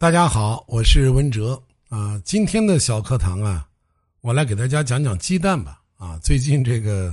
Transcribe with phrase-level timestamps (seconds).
[0.00, 2.22] 大家好，我是文哲啊。
[2.24, 3.68] 今天的小课堂啊，
[4.20, 5.82] 我来给大家讲讲鸡蛋吧。
[5.96, 7.12] 啊，最近这个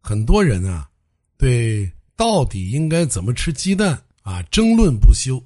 [0.00, 0.88] 很多人啊，
[1.36, 5.44] 对到底应该怎么吃鸡蛋啊争论不休。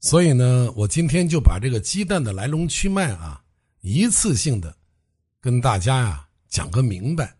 [0.00, 3.42] 所以呢，我今天就把这个鸡蛋的来龙去脉啊，
[3.82, 4.74] 一次性的
[5.42, 7.36] 跟大家呀讲个明白。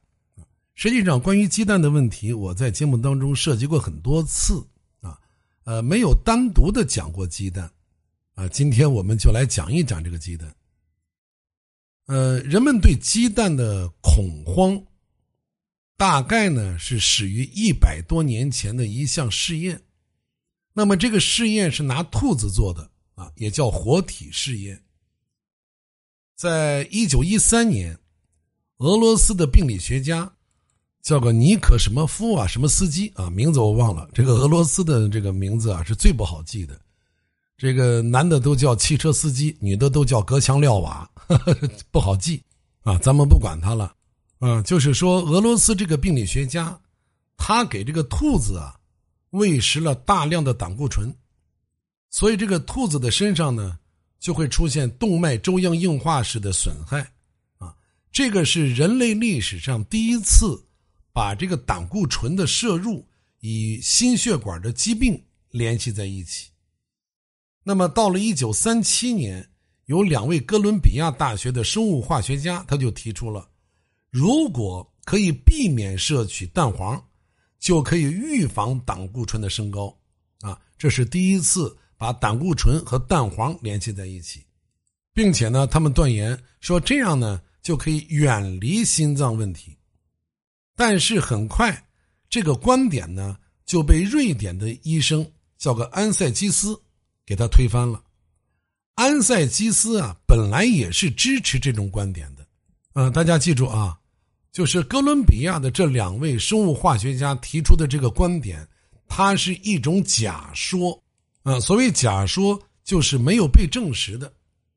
[0.74, 4.62] 实际上，关于鸡蛋的问题，我在节目当中涉及过很多次
[5.00, 5.18] 啊，
[5.64, 7.70] 呃，没有单独的讲过鸡蛋。
[8.34, 10.54] 啊，今天我们就来讲一讲这个鸡蛋。
[12.06, 14.82] 呃，人们对鸡蛋的恐慌，
[15.96, 19.80] 大概呢是始于一百多年前的一项试验。
[20.72, 24.82] 那么这个试验是拿兔子做的啊，也叫活体试验。
[26.34, 27.96] 在一九一三年，
[28.78, 30.30] 俄罗斯的病理学家
[31.00, 34.10] 叫个尼可什么夫啊，什么斯基啊，名字我忘了。
[34.12, 36.78] 这个俄罗斯的这个名字啊，是最不好记的。
[37.64, 41.10] 这个男的都叫汽车司机，女的都叫隔墙撂瓦，
[41.90, 42.42] 不好记
[42.82, 42.98] 啊。
[42.98, 43.94] 咱们不管他了，
[44.38, 46.78] 啊，就是说俄罗斯这个病理学家，
[47.38, 48.74] 他给这个兔子啊
[49.30, 51.10] 喂食了大量的胆固醇，
[52.10, 53.78] 所以这个兔子的身上呢
[54.20, 57.00] 就会出现动脉粥样硬化式的损害，
[57.56, 57.74] 啊，
[58.12, 60.62] 这个是人类历史上第一次
[61.14, 63.08] 把这个胆固醇的摄入
[63.40, 65.18] 与心血管的疾病
[65.48, 66.50] 联系在一起。
[67.66, 69.48] 那么到了一九三七年，
[69.86, 73.48] 有两位哥伦比亚大学的生物化学家，他就提出了，
[74.10, 77.02] 如果可以避免摄取蛋黄，
[77.58, 79.96] 就可以预防胆固醇的升高。
[80.40, 84.44] 啊，这是第一次把胆固醇和蛋黄联系在一起，
[85.14, 89.74] 并且呢，他们断言说这样呢就可以远离心脏问题。
[90.76, 91.86] 但是很快，
[92.28, 95.26] 这个观点呢就被瑞典的医生
[95.56, 96.78] 叫个安塞基斯。
[97.26, 98.02] 给他推翻了，
[98.94, 102.46] 安塞基斯啊，本来也是支持这种观点的，
[102.94, 103.98] 嗯，大家记住啊，
[104.52, 108.66] 就是哥伦比亚的这两位生物化学家提出的这个观点，
[109.08, 111.02] 它是一种假说，
[111.42, 114.32] 啊，所谓假说就是没有被证实的，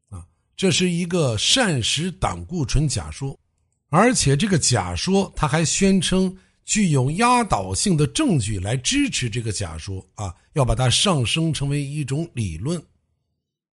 [0.09, 0.25] 啊，
[0.56, 3.38] 这是一个膳食胆固醇假说，
[3.90, 6.35] 而且这个假说他还宣称。
[6.67, 12.83] 具有压倒性的证据来支持这个假说啊，要把它上升成为一种理论。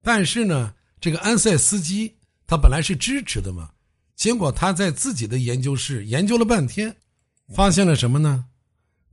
[0.03, 2.15] 但是呢，这个安塞斯基
[2.47, 3.71] 他本来是支持的嘛，
[4.15, 6.95] 结果他在自己的研究室研究了半天，
[7.55, 8.45] 发现了什么呢？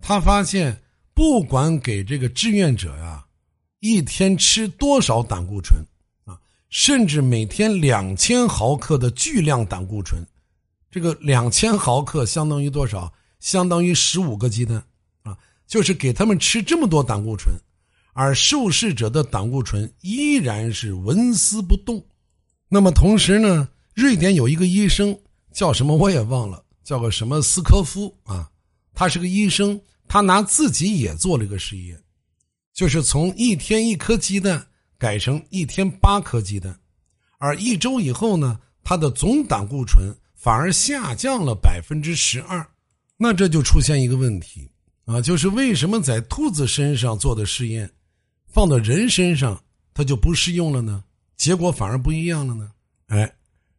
[0.01, 0.81] 他发现
[1.13, 3.28] 不管给这个志愿者呀
[3.79, 5.81] 一天吃多少胆固醇
[6.25, 6.38] 啊，
[6.69, 10.22] 甚至每天两千毫克的巨量胆固醇，
[10.91, 13.13] 这个两千毫克相当于多少？
[13.40, 14.84] 相当于十五个鸡蛋，
[15.24, 17.56] 啊，就是给他们吃这么多胆固醇，
[18.14, 22.06] 而受试者的胆固醇依然是纹丝不动。
[22.68, 25.18] 那么同时呢，瑞典有一个医生
[25.52, 28.50] 叫什么我也忘了，叫个什么斯科夫啊，
[28.94, 32.00] 他是个医生，他拿自己也做了一个实验，
[32.74, 34.68] 就是从一天一颗鸡蛋
[34.98, 36.80] 改成一天八颗鸡蛋，
[37.38, 42.70] 而一周以后呢，他的总胆固醇反而下降了百分之十二。
[43.22, 44.72] 那这就出现一个问题
[45.03, 47.91] 啊，就是为什么在兔子身上做的试验，
[48.47, 49.62] 放到人身上
[49.94, 51.03] 它就不适用了呢？
[51.35, 52.72] 结果反而不一样了呢？
[53.08, 53.29] 哎，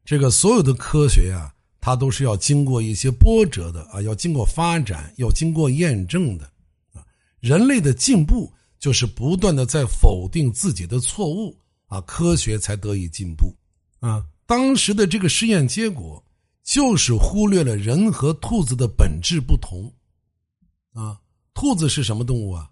[0.04, 6.44] 这个所有的科学呀，它都是要经过一些波折的啊，要经过发展，要经过验证的
[6.92, 7.02] 啊。
[7.40, 11.56] 人类的进步就是不断的在否定自己的错误
[11.86, 13.56] 啊，科学才得以进步
[14.00, 14.22] 啊。
[14.44, 16.22] 当时的这个实验结果。
[16.62, 19.92] 就是忽略了人和兔子的本质不同，
[20.92, 21.20] 啊，
[21.54, 22.70] 兔子是什么动物啊？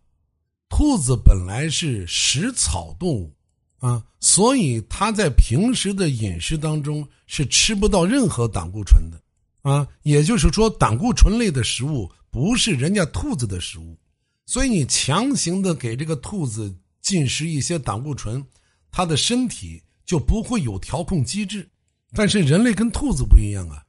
[0.68, 3.34] 兔子本来是食草动物，
[3.78, 9.20] 啊，所以它在平时的饮食当中是吃不到任何胆固醇的，
[9.62, 13.98] 啊，也就是说，胆固醇类的食物不是人家兔子的食物，
[14.46, 18.46] 所以你强行的给这个兔子进食一些胆固醇，
[18.90, 21.68] 它的身体就不会有调控机制。
[22.14, 23.84] 但是人类跟兔子不一样啊，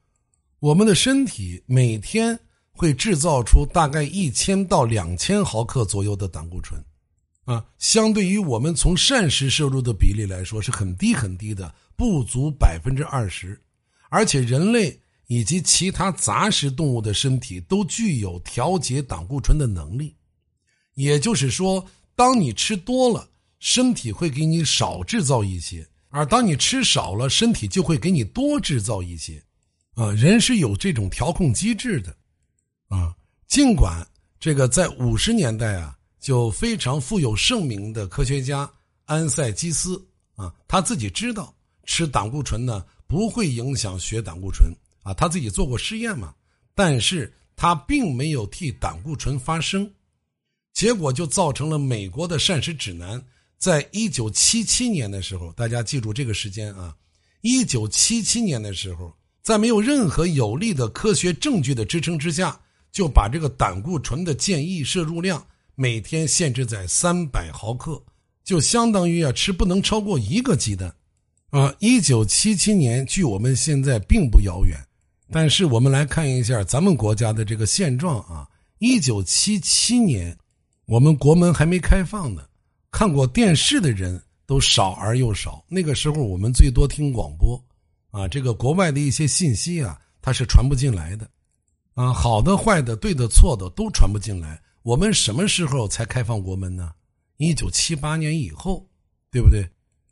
[0.58, 2.38] 我们的身体每天
[2.72, 6.82] 会制造出大概一千到两千毫克左右的胆固醇，
[7.44, 13.58] 啊，相对于我们从膳食摄入的比例来说是很低很低的，不足百分之二十。
[14.10, 20.16] 而且人类以及其他杂食动物的身体都具有调节胆固醇的能力，
[20.94, 23.30] 也就是说，当你吃多了，
[23.60, 25.88] 身体会给你少制造一些。
[26.10, 29.42] 而当你吃少了，身体就会给你多制造一些，
[29.94, 32.14] 啊，人是有这种调控机制的，
[32.88, 33.14] 啊，
[33.46, 34.06] 尽管
[34.38, 38.70] 这个在五十年代啊，就非常富有盛名的科学家
[39.06, 40.04] 安塞基斯
[40.34, 41.54] 啊，他自己知道
[41.84, 44.70] 吃胆固醇呢不会影响血胆固醇。
[45.02, 46.34] 啊，他自己做过实验嘛，
[46.74, 49.90] 但是他并没有替胆固醇发声，
[50.74, 53.18] 结果就造成了美国的膳食指南
[53.60, 56.96] 在一九七七年的时候，大家记住这个时间啊，
[57.42, 59.12] 一九七七年的时候，
[59.42, 62.58] 在没有任何有力的科学证据的支撑之下，
[62.90, 68.02] 就把这个胆固醇的建议摄入量每天限制在三百毫克。
[68.42, 70.94] 就相当于啊，吃不能超过一个鸡蛋，
[71.50, 74.74] 啊，一九七七年距我们现在并不遥远，
[75.30, 78.48] 但是我们来看一下咱们国家的这个现状啊，
[78.78, 80.34] 一九七七年，
[80.86, 82.42] 我们国门还没开放呢，
[82.90, 87.62] 看过电视的人都少而又少，那个时候我们最多听广播，
[88.10, 91.28] 啊，这个国外的一些信息啊，它是传不进来的，
[91.94, 96.92] 啊，好的坏的对的错的都传不进来，我们什么时候才开放国门呢？
[97.36, 98.86] 一九七八年以后，
[99.30, 99.66] 对不对？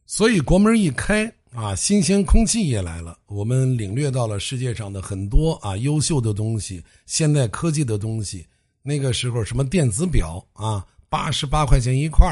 [0.07, 3.19] 所以国门一开啊，新鲜空气也来了。
[3.27, 8.47] 我们领略到了世界上的很多啊优秀的东西，现代科技的东西。
[8.83, 12.27] 那个时候什么电子表啊，八十八块钱一块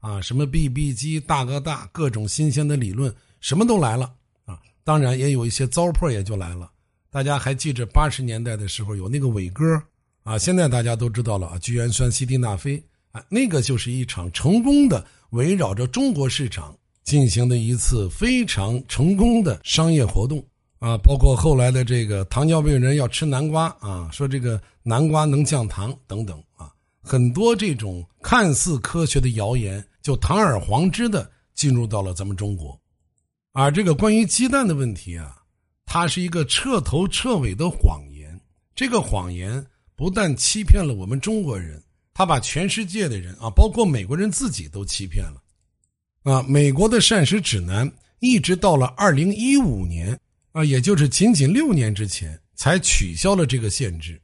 [0.00, 4.12] 啊，什么 BB 机大哥大，各种新鲜的理论，什么都来了
[4.44, 4.58] 啊。
[4.84, 6.70] 当然也有一些糟粕也就来了。
[7.10, 9.82] 大家还记着八十年代的时候有那个伟哥
[10.22, 12.82] 啊，现在大家都知道了啊，聚氨酸西地那非。
[13.10, 20.44] 啊，那个就是一场成功的围绕着中国市场进行的一次非常成功的商业活动
[20.78, 26.70] 啊，包括后来的这个糖尿病人要吃南瓜啊，说这个南瓜能降糖等等啊，
[27.00, 32.80] 很多这种看似科学的谣言就堂而皇之的进入到了咱们中国，
[33.52, 35.36] 而这个关于鸡蛋的问题啊，
[35.86, 38.40] 它是一个彻头彻尾的谎言，
[38.74, 39.64] 这个谎言
[39.96, 41.82] 不但欺骗了我们中国人。
[42.14, 45.40] 他把全世界的人啊，包括美国人自己都欺骗了，
[46.24, 50.18] 啊，美国的膳食指南一直到了二零一五年
[50.50, 54.20] 啊，也就是仅仅六年之前才取消了这个限制，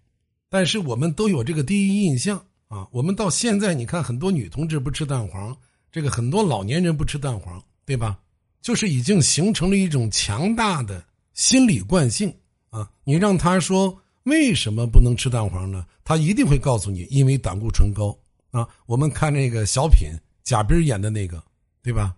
[0.51, 2.45] 但是我们都有这个第一印象
[2.75, 5.57] 啊，我们到现在你看很多女同志不吃蛋黄，
[5.93, 8.19] 这个很多老年人不吃蛋黄，对吧？
[8.61, 11.05] 就是已经形成了一种强大的
[11.35, 12.35] 心理惯性
[12.71, 14.01] 啊，你让他说。
[14.25, 15.85] 为什么不能吃蛋黄呢？
[16.03, 18.19] 他一定会告诉你，因为胆固醇高
[18.53, 18.67] 啊。
[18.87, 20.09] 我们看那个小品，
[20.43, 21.45] 贾冰演的那个，
[21.83, 22.17] 对吧？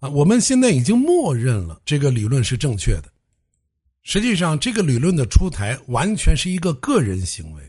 [0.00, 3.04] 啊，我们现在已经默认了这个理论是正确的。
[4.02, 7.62] 实际上，这个理论的出台完全是一个个人行为。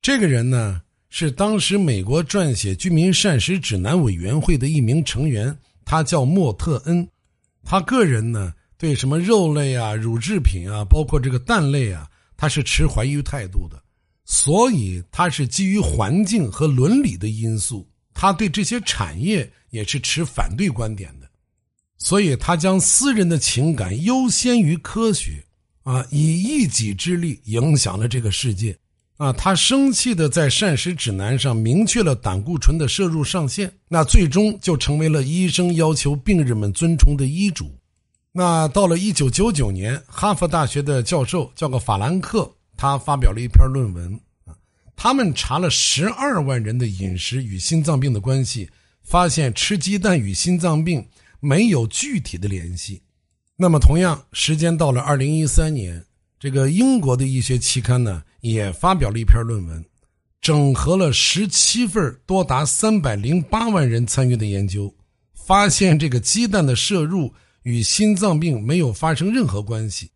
[0.00, 7.08] 这个人呢，是当时美国撰写居民膳食指南委员会的一名成员，他叫莫特恩。
[7.64, 12.08] 他个人呢，对什么肉类啊、乳制品啊，包括这个蛋类啊。
[12.40, 13.82] 他是持怀疑态度的，
[14.24, 17.84] 所以他是基于环境和伦理的因素，
[18.14, 21.28] 他对这些产业也是持反对观点的，
[21.98, 25.44] 所以他将私人的情感优先于科学，
[25.82, 28.78] 啊，以一己之力影响了这个世界，
[29.18, 37.70] 啊，他生气的在膳食指南上明确了胆固醇的摄入上限，那最终就成为了医生要求病人们遵从的医嘱。
[38.30, 44.54] 那到了一九九九年，哈佛大学的教授叫个法兰克，他发表了一篇论文啊，
[44.94, 48.70] 他们查了十二万人的饮食与心脏病的关系，
[49.02, 51.04] 发现吃鸡蛋与心脏病
[51.40, 53.02] 没有具体的联系。
[53.56, 56.04] 那么，同样时间到了二零一三年，
[56.38, 59.84] 这个英国的医学期刊呢也发表了一篇论文，
[60.40, 64.94] 整合了十七份多达三百零八万人参与的研究，
[65.34, 67.32] 发现这个鸡蛋的摄入。
[67.64, 70.10] 与心脏病没有发生任何关系，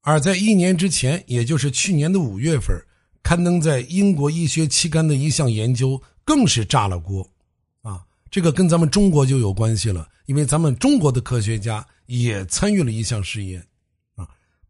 [0.00, 2.74] 而在一年之前，也就是去年的五月份，
[3.22, 7.28] 刊登在英国医学期刊的一项研究更是炸了锅，
[7.82, 8.00] 啊，
[8.30, 13.62] 这个跟咱们中国就有关系了，因为咱们中国的科学家也参与了一项试验，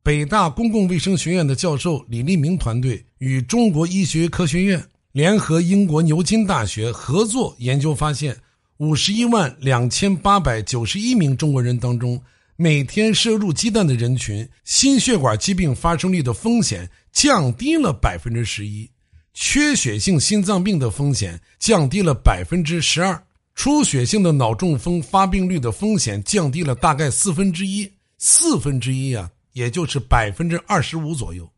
[0.09, 8.35] 北大公共卫生学院的教授李立明团队与中国医学科学院联合英国牛津大学合作研究发现。
[8.79, 12.19] 五十一万两千八百九十一名中国人当中，
[12.57, 18.89] 每天摄入鸡蛋的人群，心血管疾病发生率的风险降低了百分之十一，
[19.35, 23.23] 缺血性心脏病的风险降低了百分之十二，
[23.55, 31.51] 出血性的脑中风发病率的风险降低了大概四分之一，四分之一啊，也就是百分之二十五左右。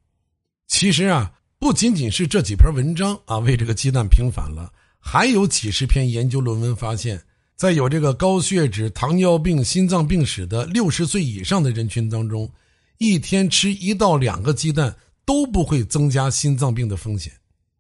[0.67, 4.73] 其实啊，不仅仅是这几篇文章啊，为这个鸡蛋平反了。
[4.99, 7.21] 还有几十篇研究论文发现，
[7.57, 12.51] 在有这个高血脂、糖尿病、心脏病史的六十岁以上的人群当中，
[12.97, 14.95] 一天吃一到两个鸡蛋
[15.27, 17.31] 都不会增加心脏病的风险。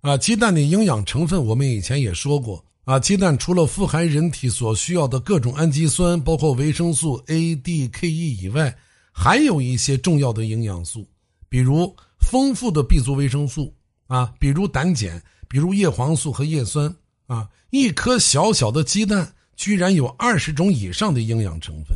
[0.02, 8.76] 啊，鸡蛋的营养成分我们以前也说过啊，鸡蛋除了富含人体所需要的各种氨基酸，包括维生素 A、D、K、E 以外，
[9.22, 11.06] 还有一些重要的营养素，
[11.50, 13.74] 比如丰富的 B 族维生素
[14.06, 16.96] 啊，比如胆碱，比如叶黄素和叶酸
[17.26, 17.46] 啊。
[17.68, 21.94] 一颗小小的鸡蛋居然有二十种以上的营养成分，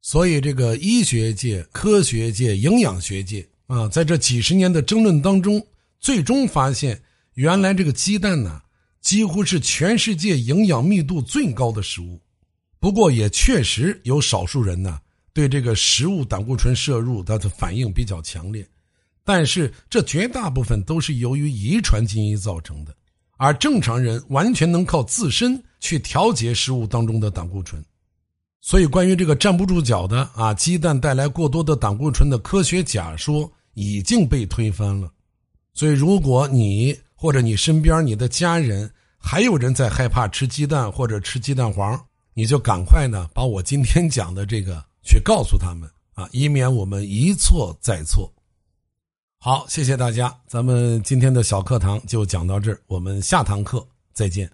[0.00, 5.62] 所以这个医学界、科学界、营养学界啊，在这几十年的争论当中，
[6.00, 7.02] 最终发现，
[7.34, 8.62] 原来这个鸡蛋呢。
[9.02, 12.18] 几乎是全世界营养密度最高的食物，
[12.80, 14.98] 不过也确实有少数人呢
[15.36, 18.66] 对这个食物胆固醇摄入它的反应比较强烈，
[19.22, 22.96] 但是这绝大部分都是由于遗传基因造成的，
[23.36, 27.84] 而正常人完全能靠自身去调节食物当中的胆固醇，
[28.62, 35.12] 所以关于这个站不住脚的啊鸡蛋带来过多的胆固醇的科学假说已经被推翻了，
[35.74, 38.90] 所以如果你或者你身边你的家人。
[39.18, 42.00] 还有人在害怕吃鸡蛋或者吃鸡蛋黄，
[42.32, 48.32] 你就赶快呢把我今天讲的这个去告诉他们啊，以免我们一错再错。
[49.38, 54.50] 好，谢谢大家，咱们今天的小课堂就讲到这儿，我们下堂课再见。